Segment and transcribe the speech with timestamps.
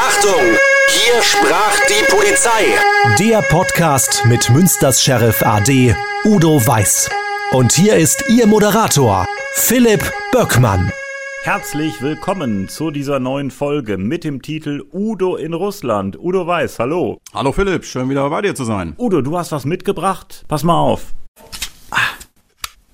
[0.00, 0.40] Achtung!
[0.90, 2.66] Hier sprach die Polizei.
[3.18, 5.92] Der Podcast mit Münsters Sheriff AD
[6.24, 7.10] Udo Weiß.
[7.50, 10.92] Und hier ist Ihr Moderator Philipp Böckmann.
[11.42, 16.16] Herzlich willkommen zu dieser neuen Folge mit dem Titel Udo in Russland.
[16.16, 17.18] Udo Weiß, hallo.
[17.34, 18.94] Hallo Philipp, schön wieder bei dir zu sein.
[18.98, 20.44] Udo, du hast was mitgebracht.
[20.46, 21.12] Pass mal auf.
[21.90, 21.96] Ah,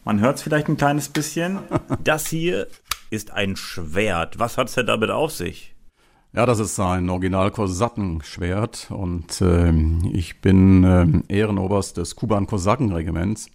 [0.05, 1.59] man hört es vielleicht ein kleines bisschen.
[2.02, 2.66] Das hier
[3.11, 4.39] ist ein Schwert.
[4.39, 5.73] Was hat's denn damit auf sich?
[6.36, 9.72] Ja, das ist ein Original-Kosakenschwert und äh,
[10.12, 13.50] ich bin äh, Ehrenoberst des Kuban-Kosakenregiments.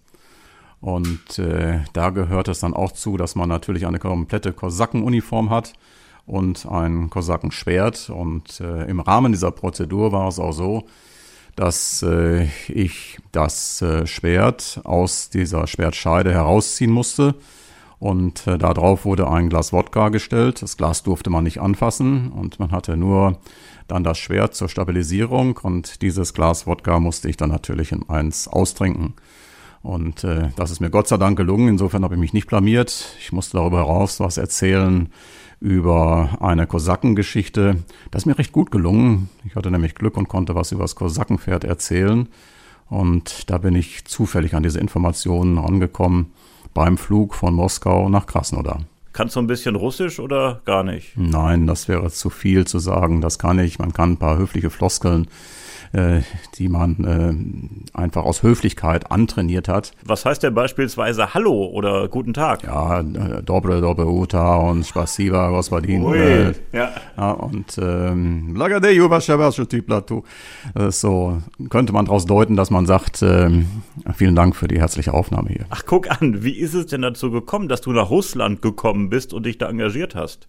[0.80, 5.74] Und äh, da gehört es dann auch zu, dass man natürlich eine komplette Kosakenuniform hat
[6.24, 8.08] und ein Kosakenschwert.
[8.08, 10.86] Und äh, im Rahmen dieser Prozedur war es auch so,
[11.56, 17.34] dass äh, ich das äh, Schwert aus dieser Schwertscheide herausziehen musste
[18.00, 20.62] und äh, darauf wurde ein Glas Wodka gestellt.
[20.62, 23.38] Das Glas durfte man nicht anfassen und man hatte nur
[23.88, 28.48] dann das Schwert zur Stabilisierung und dieses Glas Wodka musste ich dann natürlich in eins
[28.48, 29.14] austrinken.
[29.82, 31.68] Und äh, das ist mir Gott sei Dank gelungen.
[31.68, 33.14] Insofern habe ich mich nicht blamiert.
[33.20, 35.10] Ich musste darüber heraus was erzählen
[35.60, 37.76] über eine Kosakengeschichte.
[38.10, 39.28] Das ist mir recht gut gelungen.
[39.44, 42.28] Ich hatte nämlich Glück und konnte was über das Kosakenpferd erzählen.
[42.88, 46.32] Und da bin ich zufällig an diese Informationen rangekommen
[46.74, 48.80] beim Flug von Moskau nach Krasnodar.
[49.12, 51.16] Kannst du ein bisschen Russisch oder gar nicht?
[51.16, 53.20] Nein, das wäre zu viel zu sagen.
[53.20, 53.78] Das kann ich.
[53.78, 55.26] Man kann ein paar höfliche Floskeln
[55.92, 56.20] äh,
[56.56, 59.92] die man äh, einfach aus Höflichkeit antrainiert hat.
[60.04, 62.62] Was heißt denn beispielsweise Hallo oder Guten Tag?
[62.62, 66.12] Ja, äh, Dobre, Dobre Uta und Spasiba, Gospodin.
[66.14, 66.90] Äh, ja.
[67.16, 67.30] ja.
[67.32, 68.56] Und ähm,
[70.74, 73.50] äh, so könnte man daraus deuten, dass man sagt, äh,
[74.14, 75.66] vielen Dank für die herzliche Aufnahme hier.
[75.70, 79.34] Ach, guck an, wie ist es denn dazu gekommen, dass du nach Russland gekommen bist
[79.34, 80.48] und dich da engagiert hast?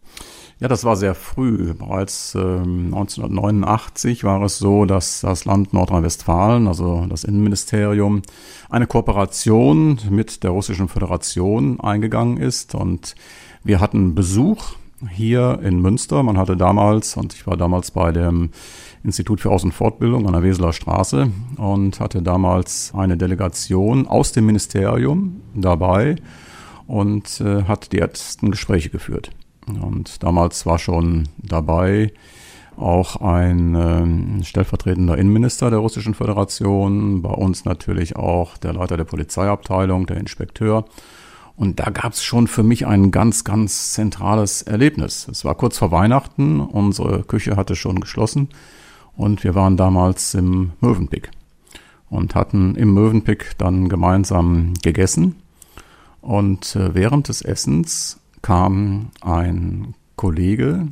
[0.62, 1.74] Ja, das war sehr früh.
[1.74, 8.22] Bereits ähm, 1989 war es so, dass das Land Nordrhein-Westfalen, also das Innenministerium,
[8.70, 12.76] eine Kooperation mit der Russischen Föderation eingegangen ist.
[12.76, 13.16] Und
[13.64, 14.76] wir hatten Besuch
[15.10, 16.22] hier in Münster.
[16.22, 18.50] Man hatte damals, und ich war damals bei dem
[19.04, 25.42] Institut für Außenfortbildung an der Weseler Straße und hatte damals eine Delegation aus dem Ministerium
[25.56, 26.18] dabei
[26.88, 29.32] und äh, hat die ersten Gespräche geführt.
[29.82, 32.12] Und damals war schon dabei
[32.78, 33.76] auch ein
[34.40, 40.18] äh, stellvertretender Innenminister der Russischen Föderation, bei uns natürlich auch der Leiter der Polizeiabteilung, der
[40.18, 40.86] Inspekteur.
[41.56, 45.28] Und da gab es schon für mich ein ganz, ganz zentrales Erlebnis.
[45.30, 48.50] Es war kurz vor Weihnachten, unsere Küche hatte schon geschlossen
[49.16, 51.30] und wir waren damals im Möwenpick
[52.10, 55.36] und hatten im Möwenpick dann gemeinsam gegessen.
[56.22, 60.88] Und äh, während des Essens kam ein Kollege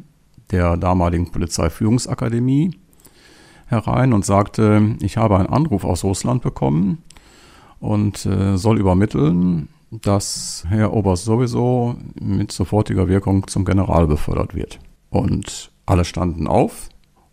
[0.52, 2.72] der damaligen Polizeiführungsakademie
[3.68, 7.04] herein und sagte, ich habe einen Anruf aus Russland bekommen
[7.80, 14.80] und äh, soll übermitteln, dass Herr Oberst sowieso mit sofortiger Wirkung zum General befördert wird.
[15.10, 16.90] Und alle standen auf.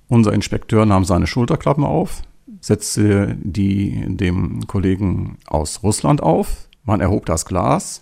[0.09, 2.23] Unser Inspekteur nahm seine Schulterklappen auf,
[2.61, 6.69] setzte die dem Kollegen aus Russland auf.
[6.85, 8.01] Man erhob das Glas,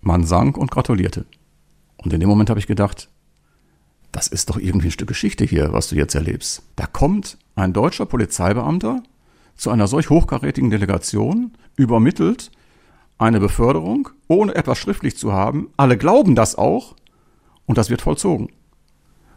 [0.00, 1.24] man sank und gratulierte.
[1.96, 3.08] Und in dem Moment habe ich gedacht,
[4.18, 6.64] das ist doch irgendwie ein Stück Geschichte hier, was du jetzt erlebst.
[6.74, 9.04] Da kommt ein deutscher Polizeibeamter
[9.54, 12.50] zu einer solch hochkarätigen Delegation, übermittelt
[13.18, 15.70] eine Beförderung, ohne etwas schriftlich zu haben.
[15.76, 16.96] Alle glauben das auch
[17.66, 18.48] und das wird vollzogen.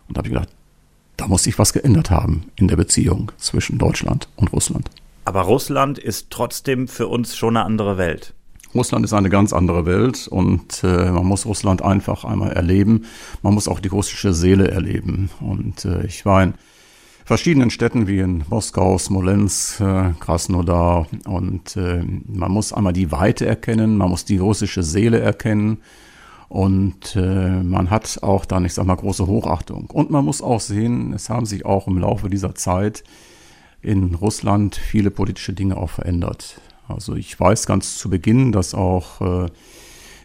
[0.08, 0.50] Und da habe ich gedacht,
[1.16, 4.90] da muss sich was geändert haben in der Beziehung zwischen Deutschland und Russland.
[5.26, 8.34] Aber Russland ist trotzdem für uns schon eine andere Welt.
[8.74, 13.06] Russland ist eine ganz andere Welt und äh, man muss Russland einfach einmal erleben.
[13.42, 15.30] Man muss auch die russische Seele erleben.
[15.42, 16.54] Und äh, ich war in
[17.26, 23.46] verschiedenen Städten wie in Moskau, Smolensk, äh, Krasnodar und äh, man muss einmal die Weite
[23.46, 25.78] erkennen, man muss die russische Seele erkennen
[26.50, 29.90] und äh, man hat auch dann, ich sag mal, große Hochachtung.
[29.90, 33.04] Und man muss auch sehen, es haben sich auch im Laufe dieser Zeit
[33.82, 36.60] in Russland viele politische Dinge auch verändert.
[36.94, 39.50] Also ich weiß ganz zu Beginn, dass auch äh,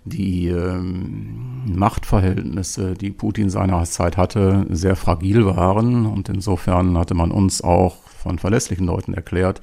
[0.06, 6.06] die ähm, Machtverhältnisse, die Putin seinerzeit hatte, sehr fragil waren.
[6.06, 9.60] Und insofern hatte man uns auch von verlässlichen Leuten erklärt,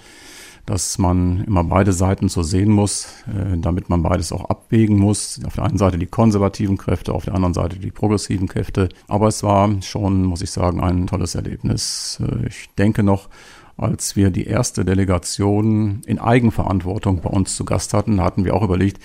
[0.66, 5.40] dass man immer beide Seiten so sehen muss, äh, damit man beides auch abwägen muss.
[5.46, 8.90] Auf der einen Seite die konservativen Kräfte, auf der anderen Seite die progressiven Kräfte.
[9.08, 12.22] Aber es war schon, muss ich sagen, ein tolles Erlebnis.
[12.22, 13.30] Äh, ich denke noch,
[13.78, 18.64] als wir die erste Delegation in Eigenverantwortung bei uns zu Gast hatten, hatten wir auch
[18.64, 19.00] überlegt,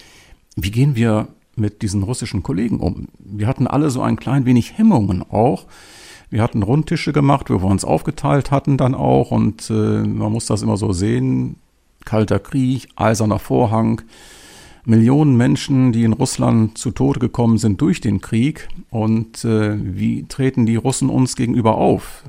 [0.56, 3.08] wie gehen wir mit diesen russischen Kollegen um?
[3.18, 5.66] Wir hatten alle so ein klein wenig Hemmungen auch,
[6.30, 10.46] Wir hatten Rundtische gemacht, wo wir uns aufgeteilt hatten dann auch und äh, man muss
[10.46, 11.56] das immer so sehen.
[12.04, 14.02] Kalter Krieg, eiserner Vorhang,
[14.84, 18.68] Millionen Menschen, die in Russland zu Tode gekommen sind durch den Krieg.
[18.90, 22.24] Und äh, wie treten die Russen uns gegenüber auf?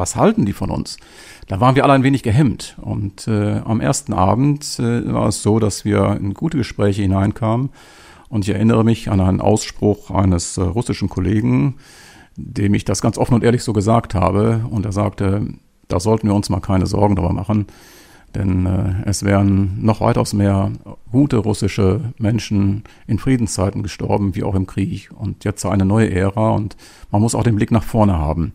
[0.00, 0.96] Was halten die von uns?
[1.46, 2.76] Da waren wir alle ein wenig gehemmt.
[2.80, 7.68] Und äh, am ersten Abend äh, war es so, dass wir in gute Gespräche hineinkamen.
[8.30, 11.76] Und ich erinnere mich an einen Ausspruch eines äh, russischen Kollegen,
[12.36, 14.64] dem ich das ganz offen und ehrlich so gesagt habe.
[14.70, 15.46] Und er sagte,
[15.88, 17.66] da sollten wir uns mal keine Sorgen darüber machen
[18.34, 20.70] denn äh, es wären noch weitaus mehr
[21.10, 25.10] gute russische Menschen in Friedenszeiten gestorben, wie auch im Krieg.
[25.16, 26.76] Und jetzt eine neue Ära und
[27.10, 28.52] man muss auch den Blick nach vorne haben.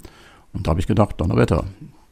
[0.55, 1.65] Und da habe ich gedacht, Donnerwetter,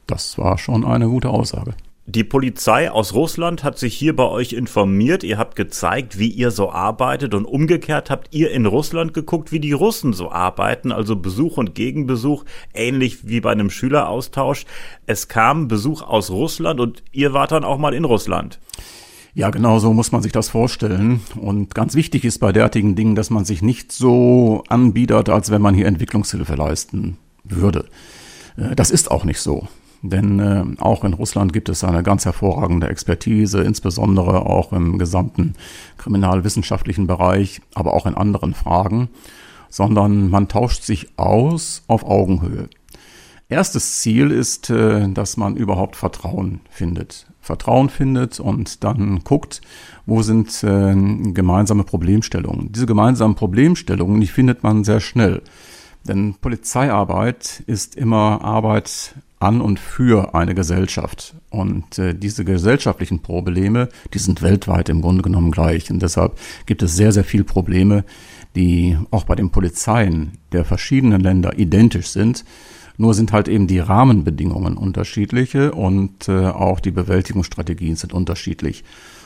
[0.05, 1.73] das war schon eine gute Aussage.
[2.05, 5.23] Die Polizei aus Russland hat sich hier bei euch informiert.
[5.23, 9.61] Ihr habt gezeigt, wie ihr so arbeitet und umgekehrt habt ihr in Russland geguckt, wie
[9.61, 12.43] die Russen so arbeiten, also Besuch und Gegenbesuch,
[12.73, 14.65] ähnlich wie bei einem Schüleraustausch.
[15.05, 18.59] Es kam Besuch aus Russland und ihr wart dann auch mal in Russland.
[19.33, 21.21] Ja, genau so muss man sich das vorstellen.
[21.39, 25.61] Und ganz wichtig ist bei derartigen Dingen, dass man sich nicht so anbietet, als wenn
[25.61, 27.85] man hier Entwicklungshilfe leisten würde.
[28.57, 29.67] Äh, das ist auch nicht so.
[30.01, 35.53] Denn äh, auch in Russland gibt es eine ganz hervorragende Expertise, insbesondere auch im gesamten
[35.97, 39.09] kriminalwissenschaftlichen Bereich, aber auch in anderen Fragen,
[39.69, 42.69] sondern man tauscht sich aus auf Augenhöhe.
[43.47, 47.27] Erstes Ziel ist, äh, dass man überhaupt Vertrauen findet.
[47.39, 49.61] Vertrauen findet und dann guckt,
[50.05, 50.95] wo sind äh,
[51.31, 52.71] gemeinsame Problemstellungen.
[52.71, 55.41] Diese gemeinsamen Problemstellungen, die findet man sehr schnell.
[56.07, 61.35] Denn Polizeiarbeit ist immer Arbeit an und für eine Gesellschaft.
[61.49, 65.91] Und äh, diese gesellschaftlichen Probleme, die sind weltweit im Grunde genommen gleich.
[65.91, 68.03] Und deshalb gibt es sehr, sehr viele Probleme,
[68.55, 72.45] die auch bei den Polizeien der verschiedenen Länder identisch sind.
[72.97, 78.83] Nur sind halt eben die Rahmenbedingungen unterschiedliche und äh, auch die Bewältigungsstrategien sind unterschiedlich.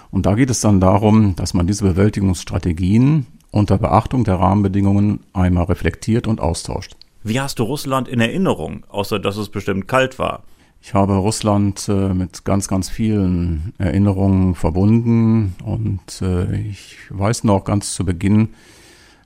[0.09, 3.25] Und da geht es dann darum, dass man diese Bewältigungsstrategien
[3.57, 6.95] unter Beachtung der Rahmenbedingungen einmal reflektiert und austauscht.
[7.23, 10.43] Wie hast du Russland in Erinnerung, außer dass es bestimmt kalt war?
[10.79, 17.63] Ich habe Russland äh, mit ganz, ganz vielen Erinnerungen verbunden und äh, ich weiß noch
[17.65, 18.49] ganz zu Beginn,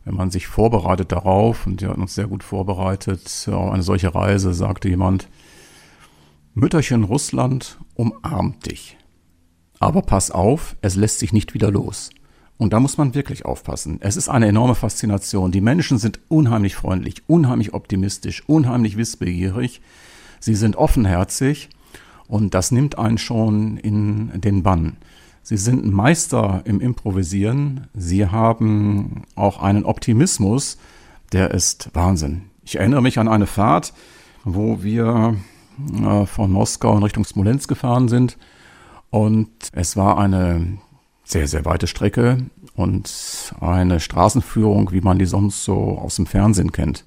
[0.06, 4.16] wenn man sich vorbereitet darauf, und wir hatten uns sehr gut vorbereitet auf eine solche
[4.16, 5.28] Reise, sagte jemand,
[6.54, 8.98] Mütterchen Russland umarmt dich.
[9.80, 12.10] Aber pass auf, es lässt sich nicht wieder los.
[12.62, 13.98] Und da muss man wirklich aufpassen.
[14.02, 15.52] Es ist eine enorme Faszination.
[15.52, 19.82] Die Menschen sind unheimlich freundlich, unheimlich optimistisch, unheimlich wissbegierig.
[20.40, 21.70] Sie sind offenherzig
[22.28, 24.98] und das nimmt einen schon in den Bann.
[25.42, 27.88] Sie sind Meister im Improvisieren.
[27.96, 30.78] Sie haben auch einen Optimismus,
[31.32, 32.44] der ist Wahnsinn.
[32.64, 33.92] Ich erinnere mich an eine Fahrt,
[34.44, 35.36] wo wir
[36.00, 38.38] äh, von Moskau in Richtung Smolensk gefahren sind
[39.10, 40.78] und es war eine
[41.24, 42.38] sehr, sehr weite Strecke
[42.76, 47.06] und eine Straßenführung, wie man die sonst so aus dem Fernsehen kennt.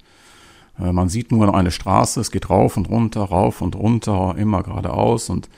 [0.79, 4.63] Äh, man sieht nur eine Straße, es geht rauf und runter, rauf und runter, immer
[4.63, 5.49] geradeaus und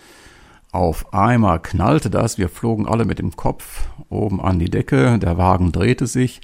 [0.72, 5.38] auf einmal knallte das, wir flogen alle mit dem Kopf oben an die Decke, der
[5.38, 6.40] Wagen drehte sich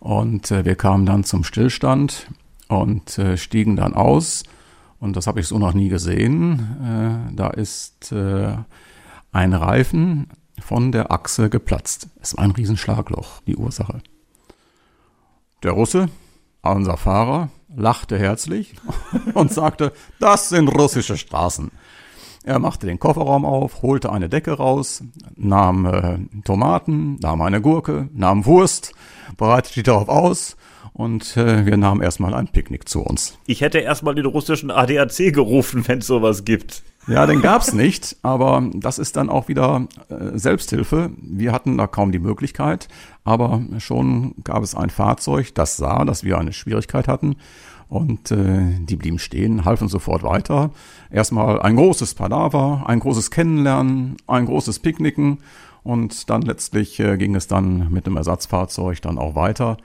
[0.00, 2.28] und äh, wir kamen dann zum Stillstand
[2.68, 4.42] und äh, stiegen dann aus
[4.98, 7.32] und das habe ich so noch nie gesehen.
[7.34, 10.28] da ist ein Reifen
[10.62, 12.08] von der Achse geplatzt.
[12.20, 14.02] Es war ein Riesenschlagloch, die Ursache.
[15.62, 16.08] Der Russe,
[16.62, 18.74] unser Fahrer, lachte herzlich
[19.34, 21.70] und sagte, das sind russische Straßen.
[22.44, 25.04] Er machte den Kofferraum auf, holte eine Decke raus,
[25.36, 28.94] nahm äh, Tomaten, nahm eine Gurke, nahm Wurst,
[29.36, 30.56] bereitete die darauf aus
[30.94, 33.38] und äh, wir nahmen erstmal ein Picknick zu uns.
[33.46, 36.82] Ich hätte erstmal den russischen ADAC gerufen, wenn es sowas gibt.
[37.08, 41.10] Ja, den gab's nicht, aber das ist dann auch wieder äh, Selbsthilfe.
[41.20, 42.86] Wir hatten da kaum die Möglichkeit,
[43.24, 47.36] aber schon gab es ein Fahrzeug, das sah, dass wir eine Schwierigkeit hatten
[47.88, 50.70] und äh, die blieben stehen, halfen sofort weiter.
[51.10, 55.38] Erstmal ein großes Palaver, ein großes Kennenlernen, ein großes Picknicken
[55.82, 59.76] und dann letztlich äh, ging es dann mit dem Ersatzfahrzeug dann auch weiter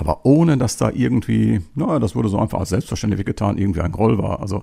[0.00, 3.92] aber ohne dass da irgendwie, naja, das wurde so einfach als selbstverständlich getan, irgendwie ein
[3.92, 4.40] Groll war.
[4.40, 4.62] Also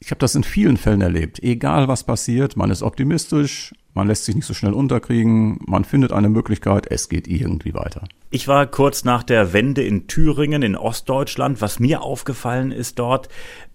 [0.00, 1.42] ich habe das in vielen Fällen erlebt.
[1.42, 6.12] Egal was passiert, man ist optimistisch, man lässt sich nicht so schnell unterkriegen, man findet
[6.12, 8.04] eine Möglichkeit, es geht irgendwie weiter.
[8.30, 11.60] Ich war kurz nach der Wende in Thüringen in Ostdeutschland.
[11.60, 13.28] Was mir aufgefallen ist dort,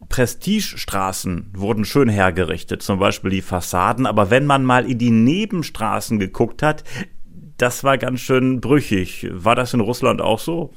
[0.09, 4.07] Prestigestraßen wurden schön hergerichtet, zum Beispiel die Fassaden.
[4.07, 6.83] Aber wenn man mal in die Nebenstraßen geguckt hat,
[7.57, 9.27] das war ganz schön brüchig.
[9.31, 10.71] War das in Russland auch so?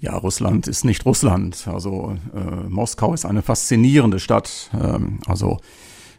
[0.00, 1.66] Ja, Russland ist nicht Russland.
[1.66, 4.70] Also äh, Moskau ist eine faszinierende Stadt.
[4.72, 5.58] Ähm, also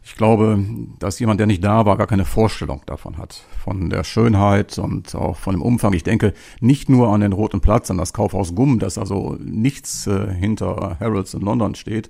[0.04, 0.60] ich glaube,
[0.98, 3.44] dass jemand, der nicht da war, gar keine Vorstellung davon hat.
[3.64, 5.94] Von der Schönheit und auch von dem Umfang.
[5.94, 10.08] Ich denke nicht nur an den Roten Platz, an das Kaufhaus Gumm, das also nichts
[10.08, 12.10] äh, hinter Harrods in London steht.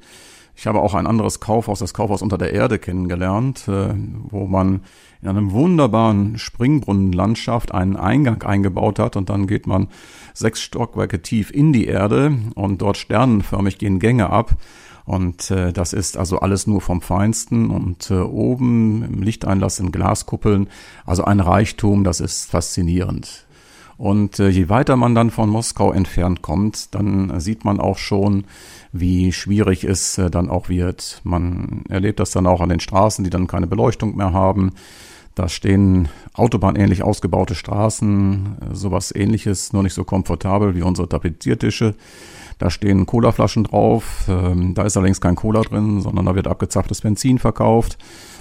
[0.56, 3.94] Ich habe auch ein anderes Kaufhaus, das Kaufhaus unter der Erde kennengelernt, äh,
[4.30, 4.82] wo man
[5.22, 9.90] in einem wunderbaren Springbrunnenlandschaft einen Eingang eingebaut hat und dann geht man
[10.34, 14.56] sechs Stockwerke tief in die Erde und dort sternenförmig gehen Gänge ab.
[15.06, 19.92] Und äh, das ist also alles nur vom Feinsten und äh, oben im Lichteinlass sind
[19.92, 20.70] Glaskuppeln,
[21.06, 23.48] also ein Reichtum, das ist faszinierend.
[23.98, 28.46] Und äh, je weiter man dann von Moskau entfernt kommt, dann sieht man auch schon,
[28.94, 31.20] wie schwierig es äh, dann auch wird.
[31.26, 34.72] Man erlebt das dann auch an den Straßen, die dann keine Beleuchtung mehr haben.
[35.40, 41.96] Da stehen autobahnähnlich ausgebaute Straßen, äh, sowas ähnliches, nur nicht so komfortabel wie unsere Tapeziertische.
[42.58, 44.26] Da stehen Colaflaschen drauf.
[44.28, 47.98] Ähm, da ist allerdings kein Cola drin, sondern da wird abgezapftes Benzin verkauft.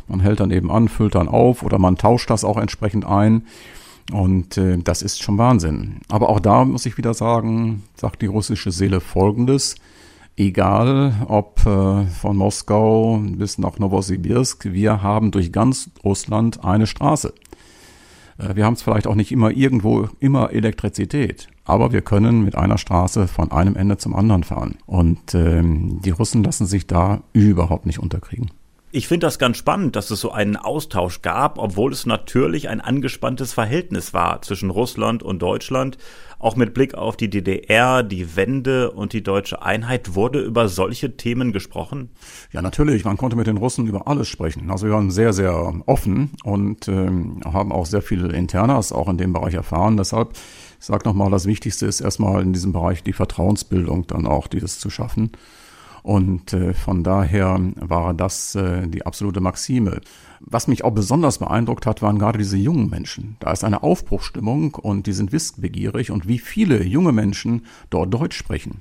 [0.08, 3.46] Man hält dann eben an, füllt dann auf oder man tauscht das auch entsprechend ein.
[4.10, 6.00] Und äh, das ist schon Wahnsinn.
[6.08, 9.76] Aber auch da muss ich wieder sagen, sagt die russische Seele Folgendes.
[10.38, 17.34] Egal, ob äh, von Moskau bis nach Novosibirsk, wir haben durch ganz Russland eine Straße.
[18.38, 22.54] Äh, wir haben es vielleicht auch nicht immer irgendwo immer Elektrizität, aber wir können mit
[22.54, 24.76] einer Straße von einem Ende zum anderen fahren.
[24.86, 28.52] Und ähm, die Russen lassen sich da überhaupt nicht unterkriegen.
[28.90, 32.80] Ich finde das ganz spannend, dass es so einen Austausch gab, obwohl es natürlich ein
[32.80, 35.98] angespanntes Verhältnis war zwischen Russland und Deutschland.
[36.38, 41.16] Auch mit Blick auf die DDR, die Wende und die deutsche Einheit wurde über solche
[41.16, 42.10] Themen gesprochen?
[42.52, 43.04] Ja, natürlich.
[43.04, 44.70] Man konnte mit den Russen über alles sprechen.
[44.70, 49.18] Also wir waren sehr, sehr offen und ähm, haben auch sehr viele Internas auch in
[49.18, 49.96] dem Bereich erfahren.
[49.98, 50.32] Deshalb
[50.80, 54.78] ich sage nochmal, das Wichtigste ist erstmal in diesem Bereich die Vertrauensbildung dann auch, dieses
[54.78, 55.32] zu schaffen.
[56.08, 60.00] Und äh, von daher war das äh, die absolute Maxime.
[60.40, 63.36] Was mich auch besonders beeindruckt hat, waren gerade diese jungen Menschen.
[63.40, 68.38] Da ist eine Aufbruchstimmung und die sind wissbegierig und wie viele junge Menschen dort Deutsch
[68.38, 68.80] sprechen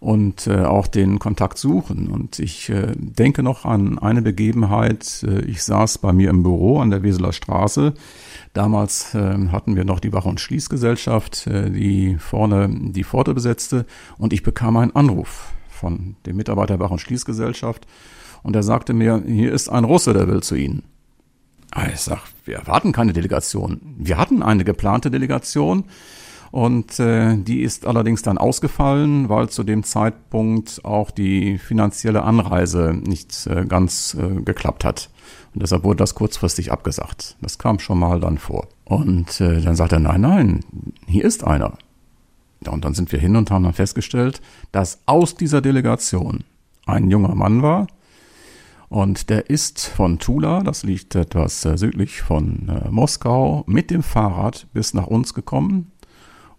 [0.00, 2.08] und äh, auch den Kontakt suchen.
[2.08, 5.26] Und ich denke noch an eine Begebenheit.
[5.46, 7.94] Ich saß bei mir im Büro an der Weseler Straße.
[8.52, 13.86] Damals äh, hatten wir noch die Wach- und Schließgesellschaft, die vorne die Pforte besetzte.
[14.18, 17.86] Und ich bekam einen Anruf von dem Mitarbeiter Wach- und Schließgesellschaft.
[18.42, 20.84] Und er sagte mir, hier ist ein Russe, der will zu Ihnen.
[21.72, 23.80] Ah, ich sag, wir erwarten keine Delegation.
[23.98, 25.84] Wir hatten eine geplante Delegation
[26.50, 32.92] und äh, die ist allerdings dann ausgefallen, weil zu dem Zeitpunkt auch die finanzielle Anreise
[32.92, 35.10] nicht äh, ganz äh, geklappt hat.
[35.54, 37.36] Und deshalb wurde das kurzfristig abgesagt.
[37.40, 38.66] Das kam schon mal dann vor.
[38.84, 40.60] Und äh, dann sagt er, nein, nein,
[41.06, 41.74] hier ist einer.
[42.64, 44.40] Ja, und dann sind wir hin und haben dann festgestellt,
[44.72, 46.44] dass aus dieser Delegation
[46.86, 47.86] ein junger Mann war.
[48.88, 54.02] Und der ist von Tula, das liegt etwas äh, südlich von äh, Moskau, mit dem
[54.02, 55.92] Fahrrad bis nach uns gekommen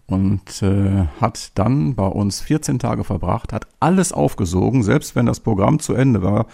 [0.06, 5.40] und äh, hat dann bei uns 14 Tage verbracht, hat alles aufgesogen, selbst wenn das
[5.40, 6.46] Programm zu Ende war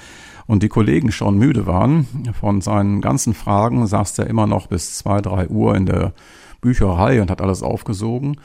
[0.46, 2.08] und die Kollegen schon müde waren.
[2.38, 6.12] Von seinen ganzen Fragen saß er immer noch bis zwei, drei Uhr in der
[6.60, 8.36] Bücherei und hat alles aufgesogen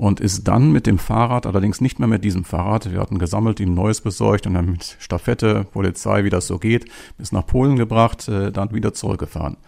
[0.00, 3.60] und ist dann mit dem Fahrrad, allerdings nicht mehr mit diesem Fahrrad, wir hatten gesammelt,
[3.60, 6.86] ihm Neues besorgt und dann mit Staffette, Polizei, wie das so geht,
[7.18, 9.58] bis nach Polen gebracht, äh, dann wieder zurückgefahren.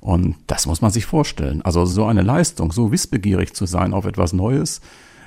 [0.00, 1.60] Und das muss man sich vorstellen.
[1.60, 4.80] Also so eine Leistung, so wissbegierig zu sein auf etwas Neues,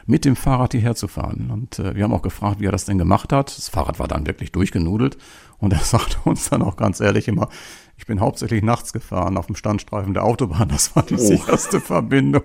[0.07, 1.51] mit dem Fahrrad hierher zu fahren.
[1.53, 3.55] Und äh, wir haben auch gefragt, wie er das denn gemacht hat.
[3.55, 5.19] Das Fahrrad war dann wirklich durchgenudelt.
[5.59, 7.49] Und er sagte uns dann auch ganz ehrlich immer,
[7.97, 10.69] ich bin hauptsächlich nachts gefahren auf dem Standstreifen der Autobahn.
[10.69, 11.17] Das war die oh.
[11.19, 12.41] sicherste Verbindung.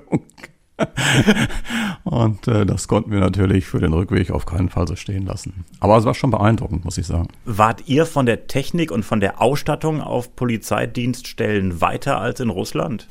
[2.05, 5.65] Und äh, das konnten wir natürlich für den Rückweg auf keinen Fall so stehen lassen.
[5.81, 7.29] Aber es war schon beeindruckend, muss ich sagen.
[7.45, 13.09] Wart ihr von der Technik und von der Ausstattung auf Polizeidienststellen weiter als in Russland?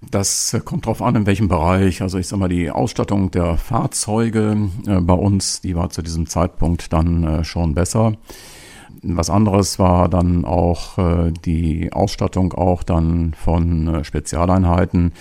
[0.00, 2.02] Das äh, kommt drauf an, in welchem Bereich.
[2.02, 6.26] Also ich sag mal, die Ausstattung der Fahrzeuge äh, bei uns, die war zu diesem
[6.26, 8.14] Zeitpunkt dann äh, schon besser.
[9.02, 15.12] Was anderes war dann auch äh, die Ausstattung auch dann von äh, Spezialeinheiten.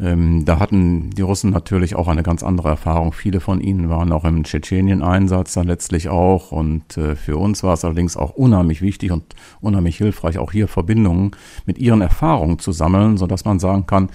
[0.00, 3.12] Ähm, da hatten die Russen natürlich auch eine ganz andere Erfahrung.
[3.12, 6.52] Viele von ihnen waren auch im Tschetschenien-Einsatz dann letztlich auch.
[6.52, 9.24] Und äh, für uns war es allerdings auch unheimlich wichtig und
[9.60, 11.32] unheimlich hilfreich, auch hier Verbindungen
[11.66, 14.10] mit ihren Erfahrungen zu sammeln, sodass man sagen kann,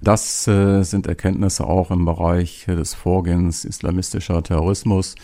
[0.00, 5.16] das äh, sind Erkenntnisse auch im Bereich des Vorgehens islamistischer Terrorismus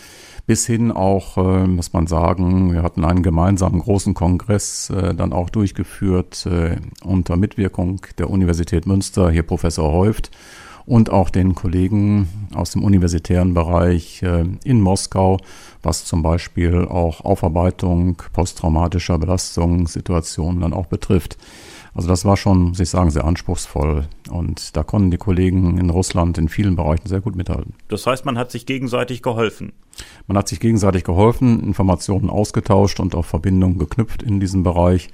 [0.46, 5.32] bis hin auch, äh, muss man sagen, wir hatten einen gemeinsamen großen Kongress äh, dann
[5.32, 10.30] auch durchgeführt äh, unter Mitwirkung der Universität Münster, hier Professor Häuft.
[10.86, 15.38] und auch den Kollegen aus dem universitären Bereich äh, in Moskau,
[15.82, 21.38] was zum Beispiel auch Aufarbeitung posttraumatischer Belastungssituationen dann auch betrifft.
[21.94, 24.06] Also das war schon, muss ich sagen, sehr anspruchsvoll.
[24.28, 27.74] Und da konnten die Kollegen in Russland in vielen Bereichen sehr gut mithalten.
[27.88, 29.72] Das heißt, man hat sich gegenseitig geholfen.
[30.26, 35.08] Man hat sich gegenseitig geholfen, Informationen ausgetauscht und auch Verbindungen geknüpft in diesem Bereich.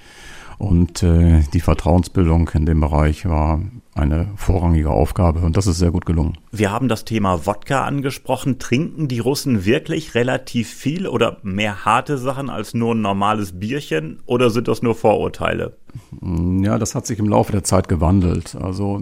[0.60, 3.62] Und äh, die Vertrauensbildung in dem Bereich war
[3.94, 6.36] eine vorrangige Aufgabe und das ist sehr gut gelungen.
[6.52, 8.58] Wir haben das Thema Wodka angesprochen.
[8.58, 14.20] Trinken die Russen wirklich relativ viel oder mehr harte Sachen als nur ein normales Bierchen
[14.26, 15.78] oder sind das nur Vorurteile?
[16.20, 18.54] Ja, das hat sich im Laufe der Zeit gewandelt.
[18.54, 19.00] Also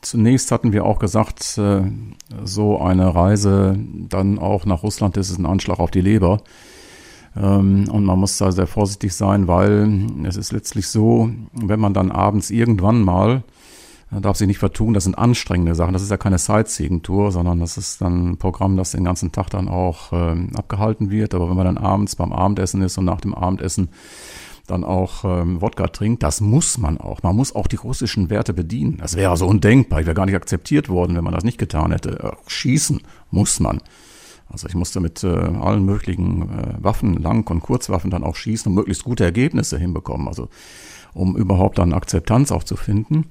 [0.00, 1.82] zunächst hatten wir auch gesagt, äh,
[2.44, 3.76] so eine Reise
[4.08, 6.40] dann auch nach Russland das ist ein Anschlag auf die Leber.
[7.36, 11.94] Ähm, und man muss da sehr vorsichtig sein, weil es ist letztlich so, wenn man
[11.94, 13.42] dann abends irgendwann mal,
[14.10, 15.94] man darf sich nicht vertun, das sind anstrengende Sachen.
[15.94, 19.48] Das ist ja keine Sightseeing-Tour, sondern das ist dann ein Programm, das den ganzen Tag
[19.48, 21.34] dann auch ähm, abgehalten wird.
[21.34, 23.88] Aber wenn man dann abends beim Abendessen ist und nach dem Abendessen
[24.66, 27.22] dann auch ähm, Wodka trinkt, das muss man auch.
[27.22, 28.98] Man muss auch die russischen Werte bedienen.
[28.98, 30.00] Das wäre so undenkbar.
[30.00, 32.36] Ich wäre gar nicht akzeptiert worden, wenn man das nicht getan hätte.
[32.46, 33.80] Schießen muss man.
[34.52, 38.70] Also ich musste mit äh, allen möglichen äh, Waffen, Lang- und Kurzwaffen dann auch schießen
[38.70, 40.28] und möglichst gute Ergebnisse hinbekommen.
[40.28, 40.48] Also
[41.14, 43.26] um überhaupt dann Akzeptanz auch zu finden.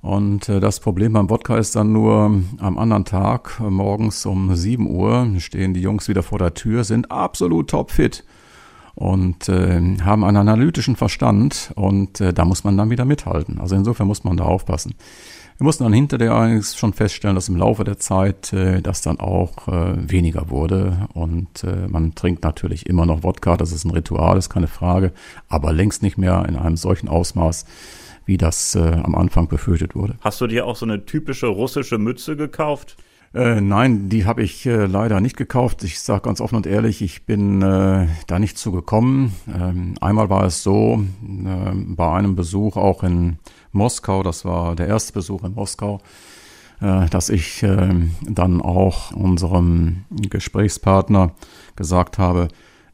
[0.00, 4.54] Und äh, das Problem beim Wodka ist dann nur am anderen Tag, äh, morgens um
[4.54, 8.22] 7 Uhr, stehen die Jungs wieder vor der Tür, sind absolut topfit
[8.94, 13.58] und äh, haben einen analytischen Verstand und äh, da muss man dann wieder mithalten.
[13.58, 14.94] Also insofern muss man da aufpassen.
[15.56, 19.68] Wir mussten dann hinterher schon feststellen, dass im Laufe der Zeit äh, das dann auch
[19.68, 21.08] äh, weniger wurde.
[21.14, 25.12] Und äh, man trinkt natürlich immer noch Wodka, das ist ein Ritual, ist keine Frage,
[25.48, 27.66] aber längst nicht mehr in einem solchen Ausmaß,
[28.26, 30.16] wie das äh, am Anfang befürchtet wurde.
[30.22, 32.96] Hast du dir auch so eine typische russische Mütze gekauft?
[33.34, 35.82] Äh, nein, die habe ich äh, leider nicht gekauft.
[35.82, 39.32] Ich sage ganz offen und ehrlich, ich bin äh, da nicht zugekommen.
[39.52, 43.38] Ähm, einmal war es so, äh, bei einem Besuch auch in
[43.72, 46.00] Moskau, das war der erste Besuch in Moskau,
[46.80, 51.32] äh, dass ich äh, dann auch unserem Gesprächspartner
[51.74, 52.46] gesagt habe,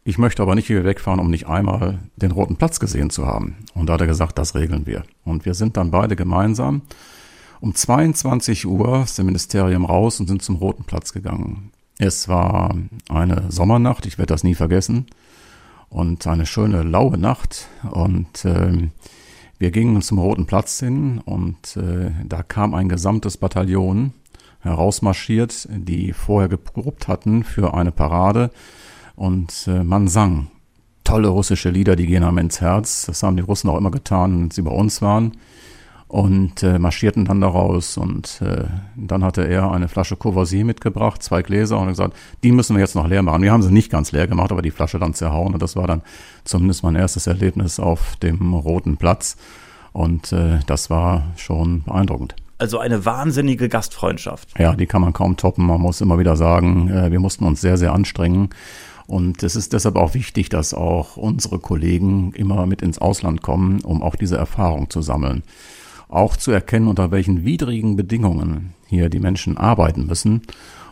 [0.04, 3.56] ich möchte aber nicht hier wegfahren, um nicht einmal den Roten Platz gesehen zu haben.
[3.74, 5.02] Und da hat er gesagt, das regeln wir.
[5.22, 6.80] Und wir sind dann beide gemeinsam
[7.60, 11.70] um 22 Uhr aus dem Ministerium raus und sind zum Roten Platz gegangen.
[11.98, 12.74] Es war
[13.08, 15.06] eine Sommernacht, ich werde das nie vergessen.
[15.90, 17.66] Und eine schöne laue Nacht.
[17.90, 18.88] Und äh,
[19.58, 24.14] wir gingen zum Roten Platz hin und äh, da kam ein gesamtes Bataillon
[24.60, 28.50] herausmarschiert, die vorher geprobt hatten für eine Parade
[29.16, 30.48] und äh, man sang
[31.04, 33.06] tolle russische Lieder, die gehen einem ins Herz.
[33.06, 35.32] Das haben die Russen auch immer getan, wenn sie bei uns waren
[36.10, 37.96] und äh, marschierten dann daraus.
[37.96, 38.64] Und äh,
[38.96, 42.96] dann hatte er eine Flasche Courvoisier mitgebracht, zwei Gläser und gesagt, die müssen wir jetzt
[42.96, 43.42] noch leer machen.
[43.42, 45.54] Wir haben sie nicht ganz leer gemacht, aber die Flasche dann zerhauen.
[45.54, 46.02] Und das war dann
[46.42, 49.36] zumindest mein erstes Erlebnis auf dem Roten Platz.
[49.92, 52.34] Und äh, das war schon beeindruckend.
[52.58, 54.48] Also eine wahnsinnige Gastfreundschaft.
[54.58, 55.64] Ja, die kann man kaum toppen.
[55.64, 58.50] Man muss immer wieder sagen, äh, wir mussten uns sehr, sehr anstrengen.
[59.06, 63.80] Und es ist deshalb auch wichtig, dass auch unsere Kollegen immer mit ins Ausland kommen,
[63.82, 65.44] um auch diese Erfahrung zu sammeln
[66.10, 70.42] auch zu erkennen, unter welchen widrigen Bedingungen hier die Menschen arbeiten müssen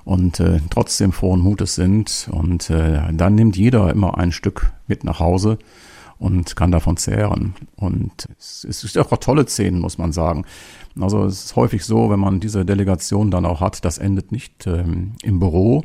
[0.05, 2.29] und äh, trotzdem frohen Mutes sind.
[2.31, 5.59] Und äh, dann nimmt jeder immer ein Stück mit nach Hause
[6.19, 7.55] und kann davon zehren.
[7.77, 10.45] Und es, es ist auch tolle Szenen, muss man sagen.
[11.01, 14.67] Also es ist häufig so, wenn man diese Delegation dann auch hat, das endet nicht
[14.67, 15.85] ähm, im Büro,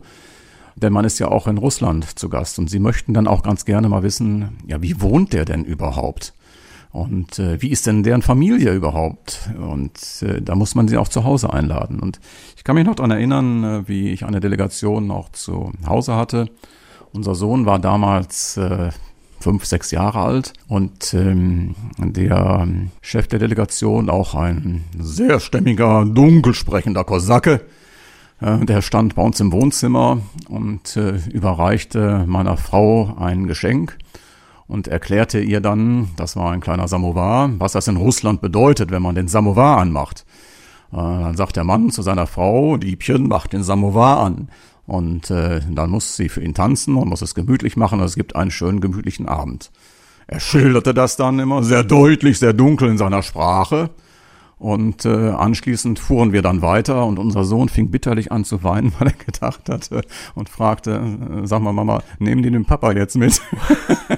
[0.76, 3.66] denn man ist ja auch in Russland zu Gast und sie möchten dann auch ganz
[3.66, 6.34] gerne mal wissen, ja, wie wohnt der denn überhaupt?
[6.94, 9.50] Und äh, wie ist denn deren Familie überhaupt?
[9.58, 12.00] Und äh, da muss man sie auch zu Hause einladen.
[12.00, 12.20] Und
[12.56, 16.50] ich kann mich noch daran erinnern, äh, wie ich eine Delegation auch zu Hause hatte.
[17.12, 18.92] Unser Sohn war damals äh,
[19.40, 22.68] fünf, sechs Jahre alt und ähm, der
[23.02, 27.62] Chef der Delegation, auch ein sehr stämmiger, dunkel sprechender Kosake,
[28.40, 33.98] äh, der stand bei uns im Wohnzimmer und äh, überreichte meiner Frau ein Geschenk
[34.68, 39.02] und erklärte ihr dann, das war ein kleiner Samovar, was das in Russland bedeutet, wenn
[39.02, 40.26] man den Samovar anmacht.
[40.92, 44.50] Äh, dann sagt der Mann zu seiner Frau, Liebchen, mach den Samovar an.
[44.86, 48.16] Und äh, dann muss sie für ihn tanzen und muss es gemütlich machen und es
[48.16, 49.72] gibt einen schönen gemütlichen Abend.
[50.28, 53.90] Er schilderte das dann immer sehr deutlich, sehr dunkel in seiner Sprache.
[54.64, 58.94] Und äh, anschließend fuhren wir dann weiter und unser Sohn fing bitterlich an zu weinen,
[58.98, 60.04] weil er gedacht hatte
[60.36, 63.42] und fragte, äh, sag mal Mama, nehmen die den Papa jetzt mit?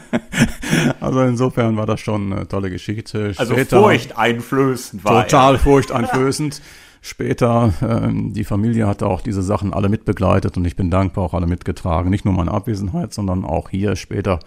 [0.99, 3.33] also insofern war das schon eine tolle Geschichte.
[3.35, 5.59] Also Später, also furchteinflößend war Total er.
[5.59, 6.61] furchteinflößend.
[7.01, 7.73] später.
[7.81, 11.47] Ähm, die Familie hat auch diese Sachen alle mitbegleitet und ich bin dankbar auch alle
[11.47, 12.11] mitgetragen.
[12.11, 14.39] Nicht nur meine Abwesenheit, sondern auch hier später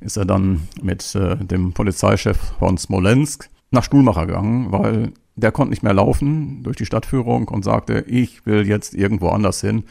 [0.00, 5.70] ist er dann mit äh, dem Polizeichef von Smolensk nach Stuhlmacher gegangen, weil der konnte
[5.70, 9.84] nicht mehr laufen durch die Stadtführung und sagte, ich will jetzt irgendwo anders hin.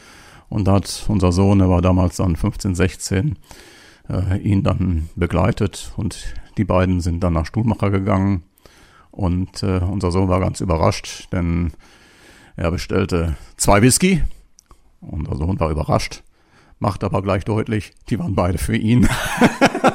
[0.48, 3.38] Und hat unser Sohn, er war damals dann 15, 16,
[4.10, 8.42] äh, ihn dann begleitet und die beiden sind dann nach Stuhlmacher gegangen.
[9.10, 11.72] Und äh, unser Sohn war ganz überrascht, denn
[12.56, 14.22] er bestellte zwei Whisky.
[15.00, 16.22] Unser Sohn war überrascht,
[16.78, 19.08] macht aber gleich deutlich, die waren beide für ihn.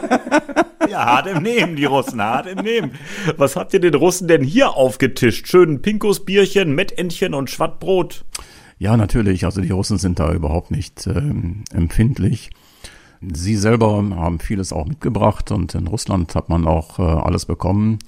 [1.05, 2.91] Hart im Nehmen, die Russen, hart im Nehmen.
[3.37, 5.47] Was habt ihr den Russen denn hier aufgetischt?
[5.47, 8.25] Schönen Pinkusbierchen, Mettentchen und Schwattbrot?
[8.79, 9.45] Ja, natürlich.
[9.45, 12.51] Also die Russen sind da überhaupt nicht ähm, empfindlich.
[13.21, 17.99] Sie selber haben vieles auch mitgebracht und in Russland hat man auch äh, alles bekommen.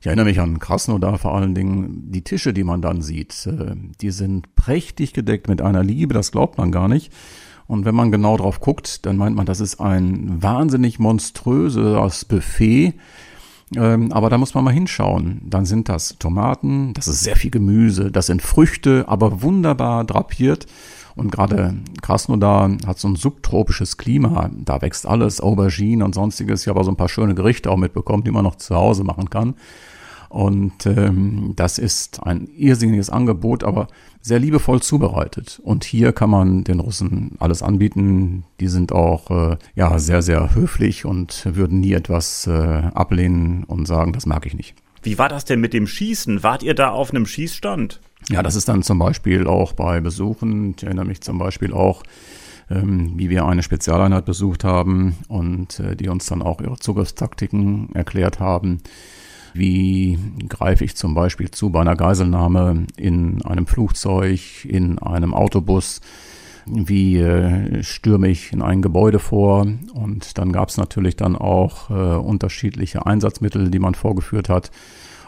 [0.00, 2.10] Ich erinnere mich an Krasnodar vor allen Dingen.
[2.10, 6.32] Die Tische, die man dann sieht, äh, die sind prächtig gedeckt mit einer Liebe, das
[6.32, 7.12] glaubt man gar nicht.
[7.66, 12.94] Und wenn man genau drauf guckt, dann meint man, das ist ein wahnsinnig monströses Buffet.
[13.74, 15.40] Ähm, aber da muss man mal hinschauen.
[15.44, 20.66] Dann sind das Tomaten, das ist sehr viel Gemüse, das sind Früchte, aber wunderbar drapiert.
[21.16, 24.50] Und gerade Krasnodar hat so ein subtropisches Klima.
[24.54, 26.62] Da wächst alles, Aubergine und sonstiges.
[26.62, 29.30] Ich habe so ein paar schöne Gerichte auch mitbekommen, die man noch zu Hause machen
[29.30, 29.54] kann.
[30.28, 33.88] Und ähm, das ist ein irrsinniges Angebot, aber
[34.20, 35.60] sehr liebevoll zubereitet.
[35.62, 38.44] Und hier kann man den Russen alles anbieten.
[38.60, 43.86] Die sind auch äh, ja sehr, sehr höflich und würden nie etwas äh, ablehnen und
[43.86, 44.74] sagen, das mag ich nicht.
[45.02, 46.42] Wie war das denn mit dem Schießen?
[46.42, 48.00] Wart ihr da auf einem Schießstand?
[48.28, 50.74] Ja, das ist dann zum Beispiel auch bei Besuchen.
[50.76, 52.02] Ich erinnere mich zum Beispiel auch,
[52.68, 57.94] ähm, wie wir eine Spezialeinheit besucht haben und äh, die uns dann auch ihre Zugriffstaktiken
[57.94, 58.80] erklärt haben.
[59.56, 66.00] Wie greife ich zum Beispiel zu bei einer Geiselnahme in einem Flugzeug, in einem Autobus?
[66.66, 69.66] Wie äh, stürme ich in ein Gebäude vor?
[69.94, 74.70] Und dann gab es natürlich dann auch äh, unterschiedliche Einsatzmittel, die man vorgeführt hat.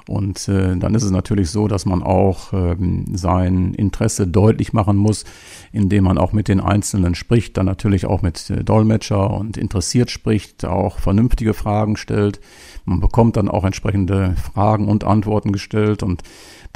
[0.09, 4.97] Und äh, dann ist es natürlich so, dass man auch ähm, sein Interesse deutlich machen
[4.97, 5.25] muss,
[5.71, 10.11] indem man auch mit den Einzelnen spricht, dann natürlich auch mit äh, Dolmetscher und interessiert
[10.11, 12.41] spricht, auch vernünftige Fragen stellt.
[12.87, 16.23] Man bekommt dann auch entsprechende Fragen und Antworten gestellt und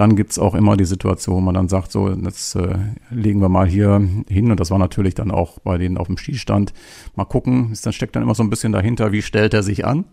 [0.03, 2.75] dann gibt's auch immer die Situation, wo man dann sagt, so, jetzt äh,
[3.11, 4.51] legen wir mal hier hin.
[4.51, 6.73] Und das war natürlich dann auch bei denen auf dem Skistand.
[7.15, 9.87] Mal gucken, ist, dann steckt dann immer so ein bisschen dahinter, wie stellt er sich
[9.87, 10.05] an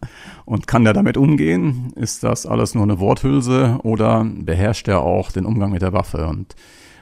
[0.45, 1.91] und kann der damit umgehen?
[1.95, 6.28] Ist das alles nur eine Worthülse oder beherrscht er auch den Umgang mit der Waffe?
[6.28, 6.56] Und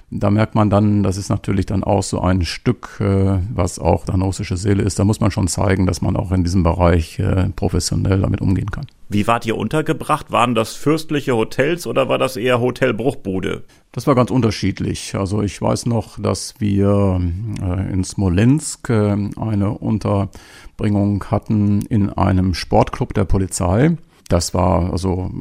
[0.10, 4.06] da merkt man dann, das ist natürlich dann auch so ein Stück, äh, was auch
[4.06, 5.00] dann russische Seele ist.
[5.00, 8.72] Da muss man schon zeigen, dass man auch in diesem Bereich äh, professionell damit umgehen
[8.72, 8.88] kann.
[9.10, 10.32] Wie wart ihr untergebracht?
[10.32, 13.64] Waren das fürstliche Hotels oder war das eher Hotel Bruchbude?
[13.92, 15.16] Das war ganz unterschiedlich.
[15.16, 17.22] Also ich weiß noch, dass wir
[17.62, 23.98] äh, in Smolensk äh, eine Unterbringung hatten in einem Sportclub der Polizei.
[24.30, 25.32] Das war also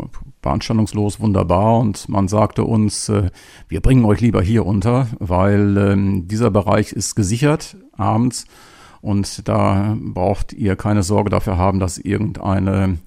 [0.47, 3.31] beanstandungslos wunderbar und man sagte uns, äh,
[3.69, 8.47] wir bringen euch lieber hier unter, weil ähm, dieser Bereich ist gesichert abends
[9.01, 12.99] und da braucht ihr keine Sorge dafür haben, dass irgendeine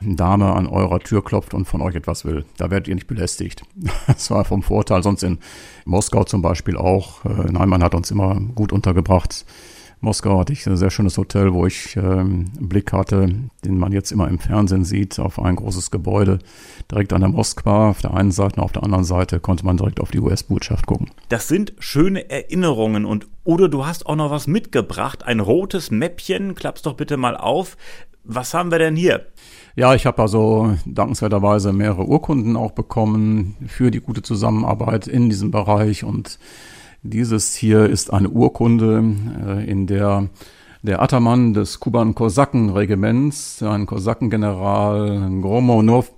[0.00, 2.46] Dame an eurer Tür klopft und von euch etwas will.
[2.56, 3.62] Da werdet ihr nicht belästigt.
[4.06, 5.38] Das war vom Vorteil, sonst in
[5.84, 7.24] Moskau zum Beispiel auch.
[7.26, 9.44] Äh, nein, man hat uns immer gut untergebracht.
[10.02, 13.28] Moskau hatte ich ein sehr schönes Hotel, wo ich ähm, einen Blick hatte,
[13.64, 16.38] den man jetzt immer im Fernsehen sieht, auf ein großes Gebäude
[16.90, 17.90] direkt an der Moskwa.
[17.90, 20.86] Auf der einen Seite und auf der anderen Seite konnte man direkt auf die US-Botschaft
[20.86, 21.10] gucken.
[21.28, 26.54] Das sind schöne Erinnerungen und Udo, du hast auch noch was mitgebracht, ein rotes Mäppchen.
[26.54, 27.76] Klapp's doch bitte mal auf.
[28.24, 29.26] Was haben wir denn hier?
[29.76, 35.50] Ja, ich habe also dankenswerterweise mehrere Urkunden auch bekommen für die gute Zusammenarbeit in diesem
[35.50, 36.38] Bereich und
[37.02, 39.02] dieses hier ist eine Urkunde,
[39.46, 40.28] äh, in der
[40.82, 46.10] der Ataman des Kuban-Kosaken-Regiments, ein Kosakengeneral Gromonov,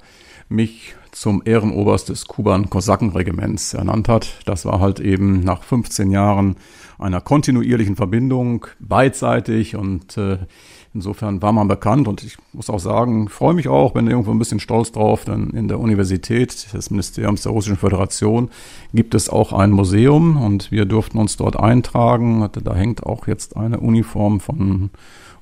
[0.48, 4.38] mich zum Ehrenoberst des Kuban-Kosaken-Regiments ernannt hat.
[4.46, 6.56] Das war halt eben nach 15 Jahren
[6.98, 10.38] einer kontinuierlichen Verbindung, beidseitig und äh,
[10.94, 14.38] Insofern war man bekannt und ich muss auch sagen, freue mich auch, bin irgendwo ein
[14.38, 18.50] bisschen stolz drauf, denn in der Universität des Ministeriums der Russischen Föderation
[18.92, 22.46] gibt es auch ein Museum und wir durften uns dort eintragen.
[22.62, 24.90] Da hängt auch jetzt eine Uniform von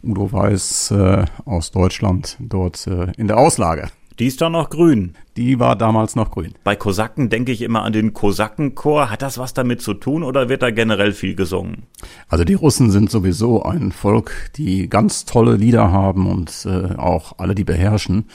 [0.04, 3.88] Udo Weiß äh, aus Deutschland dort äh, in der Auslage.
[4.20, 5.14] Die ist doch noch grün.
[5.38, 6.52] Die war damals noch grün.
[6.62, 9.08] Bei Kosaken denke ich immer an den Kosakenchor.
[9.08, 11.84] Hat das was damit zu tun oder wird da generell viel gesungen?
[12.28, 17.38] Also die Russen sind sowieso ein Volk, die ganz tolle Lieder haben und äh, auch
[17.38, 18.26] alle die beherrschen.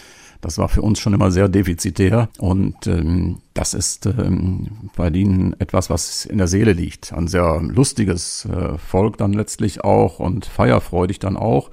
[0.41, 5.55] Das war für uns schon immer sehr defizitär und ähm, das ist ähm, bei ihnen
[5.59, 7.13] etwas, was in der Seele liegt.
[7.13, 11.69] Ein sehr lustiges äh, Volk dann letztlich auch und feierfreudig dann auch.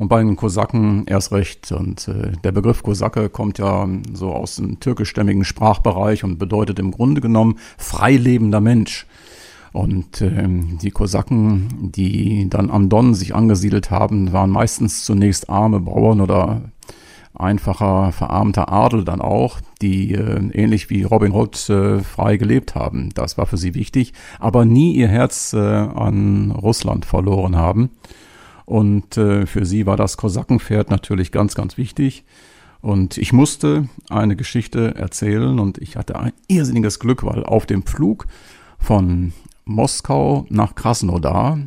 [0.00, 1.72] Und bei den Kosaken erst recht.
[1.72, 6.90] Und äh, der Begriff Kosake kommt ja so aus dem türkischstämmigen Sprachbereich und bedeutet im
[6.90, 9.06] Grunde genommen freilebender Mensch.
[9.74, 15.80] Und ähm, die Kosaken, die dann am Don sich angesiedelt haben, waren meistens zunächst arme
[15.80, 16.62] Bauern oder
[17.34, 23.10] einfacher, verarmter Adel dann auch, die äh, ähnlich wie Robin Hood äh, frei gelebt haben.
[23.12, 27.90] Das war für sie wichtig, aber nie ihr Herz äh, an Russland verloren haben.
[28.70, 32.22] Und äh, für sie war das Kosakenpferd natürlich ganz, ganz wichtig.
[32.80, 37.84] Und ich musste eine Geschichte erzählen und ich hatte ein irrsinniges Glück, weil auf dem
[37.84, 38.28] Flug
[38.78, 39.32] von
[39.64, 41.58] Moskau nach Krasnodar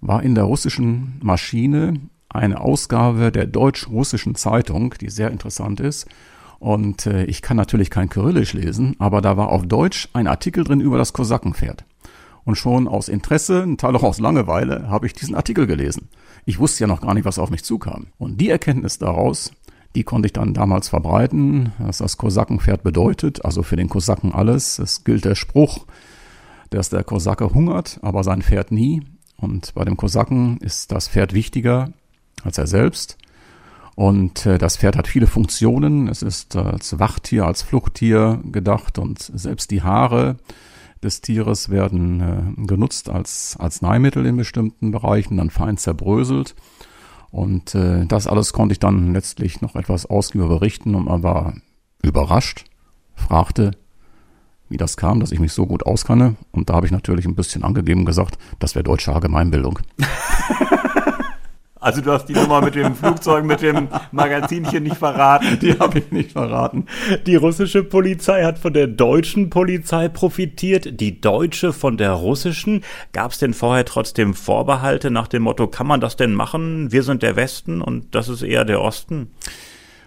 [0.00, 6.06] war in der russischen Maschine eine Ausgabe der deutsch-russischen Zeitung, die sehr interessant ist.
[6.58, 10.64] Und äh, ich kann natürlich kein Kyrillisch lesen, aber da war auf Deutsch ein Artikel
[10.64, 11.84] drin über das Kosakenpferd.
[12.44, 16.08] Und schon aus Interesse, ein Teil auch aus Langeweile, habe ich diesen Artikel gelesen.
[16.44, 18.08] Ich wusste ja noch gar nicht, was auf mich zukam.
[18.18, 19.52] Und die Erkenntnis daraus,
[19.94, 24.78] die konnte ich dann damals verbreiten, was das Kosakenpferd bedeutet, also für den Kosaken alles.
[24.78, 25.86] Es gilt der Spruch,
[26.70, 29.02] dass der Kosake hungert, aber sein Pferd nie.
[29.36, 31.92] Und bei dem Kosaken ist das Pferd wichtiger
[32.44, 33.18] als er selbst.
[33.94, 36.08] Und äh, das Pferd hat viele Funktionen.
[36.08, 40.36] Es ist als Wachtier, als Fluchttier gedacht und selbst die Haare
[41.02, 46.54] des Tieres werden äh, genutzt als Arzneimittel in bestimmten Bereichen, dann fein zerbröselt.
[47.30, 51.54] Und äh, das alles konnte ich dann letztlich noch etwas ausgiebiger berichten und man war
[52.02, 52.64] überrascht,
[53.14, 53.72] fragte,
[54.68, 56.36] wie das kam, dass ich mich so gut auskanne.
[56.50, 59.78] Und da habe ich natürlich ein bisschen angegeben gesagt, das wäre deutsche Allgemeinbildung.
[61.82, 65.58] Also du hast die Nummer mit dem Flugzeug, mit dem Magazinchen nicht verraten.
[65.58, 66.86] Die habe ich nicht verraten.
[67.26, 72.84] Die russische Polizei hat von der deutschen Polizei profitiert, die deutsche von der russischen.
[73.12, 76.92] Gab es denn vorher trotzdem Vorbehalte nach dem Motto, kann man das denn machen?
[76.92, 79.32] Wir sind der Westen und das ist eher der Osten?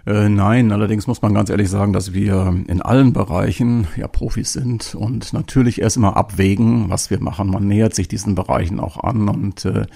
[0.07, 4.53] Äh, nein, allerdings muss man ganz ehrlich sagen, dass wir in allen Bereichen ja Profis
[4.53, 7.49] sind und natürlich erst immer abwägen, was wir machen.
[7.49, 9.87] Man nähert sich diesen Bereichen auch an und äh,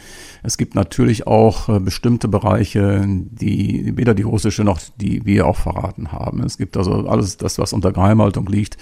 [0.41, 5.57] es gibt natürlich auch äh, bestimmte Bereiche, die weder die russische noch die wir auch
[5.57, 6.41] verraten haben.
[6.41, 8.77] Es gibt also alles das, was unter Geheimhaltung liegt,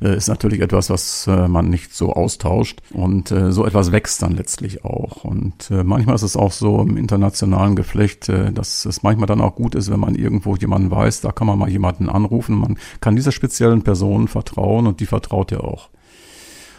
[0.00, 4.36] äh, ist natürlich etwas, was äh, man nicht so austauscht und so etwas wächst dann
[4.36, 5.24] letztlich auch.
[5.24, 9.74] Und manchmal ist es auch so im internationalen Geflecht, dass es manchmal dann auch gut
[9.74, 12.56] ist, wenn man irgendwo jemanden weiß, da kann man mal jemanden anrufen.
[12.56, 15.90] Man kann dieser speziellen Person vertrauen und die vertraut ja auch.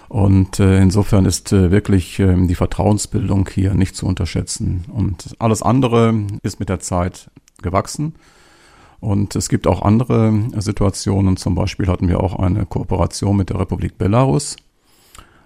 [0.07, 4.85] Und äh, insofern ist äh, wirklich äh, die Vertrauensbildung hier nicht zu unterschätzen.
[4.93, 7.29] Und alles andere ist mit der Zeit
[7.61, 8.13] gewachsen.
[8.99, 11.37] Und es gibt auch andere Situationen.
[11.37, 14.55] Zum Beispiel hatten wir auch eine Kooperation mit der Republik Belarus.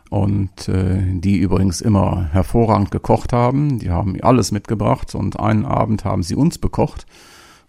[0.10, 3.80] Und äh, die übrigens immer hervorragend gekocht haben.
[3.80, 7.06] Die haben alles mitgebracht und einen Abend haben sie uns bekocht.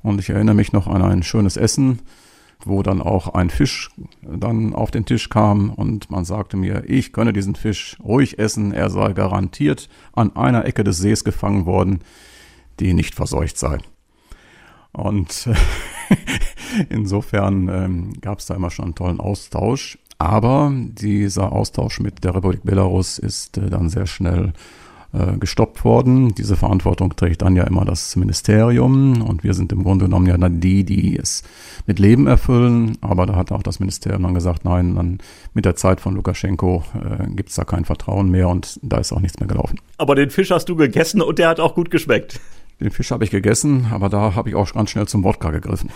[0.03, 2.01] Und ich erinnere mich noch an ein schönes Essen,
[2.65, 3.91] wo dann auch ein Fisch
[4.23, 8.73] dann auf den Tisch kam und man sagte mir, ich könne diesen Fisch ruhig essen,
[8.73, 12.01] er sei garantiert an einer Ecke des Sees gefangen worden,
[12.79, 13.79] die nicht verseucht sei.
[14.93, 15.49] Und
[16.89, 19.99] insofern ähm, gab es da immer schon einen tollen Austausch.
[20.19, 24.53] Aber dieser Austausch mit der Republik Belarus ist äh, dann sehr schnell
[25.12, 26.35] äh, gestoppt worden.
[26.35, 30.38] Diese Verantwortung trägt dann ja immer das Ministerium und wir sind im Grunde genommen ja
[30.38, 31.42] dann die, die es
[31.87, 32.96] mit Leben erfüllen.
[33.01, 35.18] Aber da hat auch das Ministerium dann gesagt, nein, dann
[35.55, 39.12] mit der Zeit von Lukaschenko äh, gibt es da kein Vertrauen mehr und da ist
[39.12, 39.81] auch nichts mehr gelaufen.
[39.99, 42.40] Aber den Fisch hast du gegessen und der hat auch gut geschmeckt.
[42.81, 45.90] Den Fisch habe ich gegessen, aber da habe ich auch ganz schnell zum Wodka gegriffen.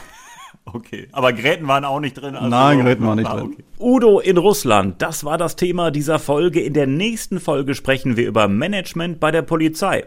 [0.66, 2.34] Okay, aber Gräten waren auch nicht drin.
[2.34, 3.52] Also Nein, Gräten waren nicht ah, drin.
[3.52, 3.64] Okay.
[3.78, 6.60] Udo in Russland, das war das Thema dieser Folge.
[6.60, 10.04] In der nächsten Folge sprechen wir über Management bei der Polizei.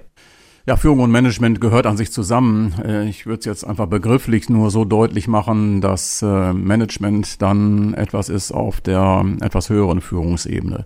[0.68, 2.74] Ja, Führung und Management gehört an sich zusammen.
[2.84, 7.94] Äh, ich würde es jetzt einfach begrifflich nur so deutlich machen, dass äh, Management dann
[7.94, 10.86] etwas ist auf der etwas höheren Führungsebene.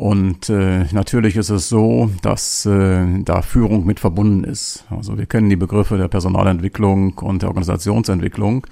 [0.00, 4.86] Und äh, natürlich ist es so, dass äh, da Führung mit verbunden ist.
[4.88, 8.66] Also wir kennen die Begriffe der Personalentwicklung und der Organisationsentwicklung.